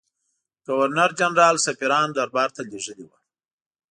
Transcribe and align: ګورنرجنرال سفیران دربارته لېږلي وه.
ګورنرجنرال 0.65 1.55
سفیران 1.65 2.07
دربارته 2.17 2.61
لېږلي 2.69 3.05
وه. 3.09 3.17